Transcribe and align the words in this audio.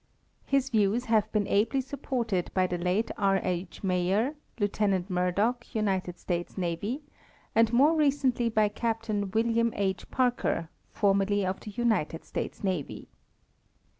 His 0.47 0.71
views 0.71 1.05
have 1.05 1.31
been 1.31 1.45
ably 1.47 1.79
supported 1.79 2.49
by 2.55 2.65
the 2.65 2.79
late 2.79 3.11
R. 3.19 3.39
H. 3.43 3.83
Major, 3.83 4.33
Lieutenant 4.59 5.11
Murdoch, 5.11 5.63
United 5.75 6.17
States 6.17 6.57
Navy, 6.57 7.03
and 7.53 7.71
more 7.71 7.93
recently 7.95 8.49
by 8.49 8.67
Captain 8.67 9.29
William 9.29 9.71
H. 9.75 10.09
Parker, 10.09 10.69
formerly 10.89 11.45
of 11.45 11.59
the 11.59 11.69
United 11.69 12.25
States 12.25 12.63
Navy. 12.63 13.09